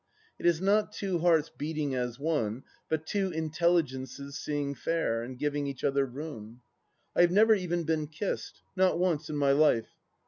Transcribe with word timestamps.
It 0.39 0.47
is 0.47 0.59
not 0.59 0.91
two 0.91 1.19
hearts 1.19 1.51
beating 1.55 1.93
as 1.93 2.17
one, 2.17 2.63
but 2.89 3.05
two 3.05 3.29
intelligences 3.29 4.35
seeing 4.35 4.73
fair, 4.73 5.21
and 5.21 5.37
giving 5.37 5.67
each 5.67 5.83
other 5.83 6.07
room.... 6.07 6.61
I 7.15 7.21
have 7.21 7.29
never 7.31 7.53
even 7.53 7.83
been 7.83 8.07
kissed. 8.07 8.63
Not 8.75 8.97
once 8.97 9.29
in 9.29 9.35
my 9.37 9.51
life. 9.51 9.89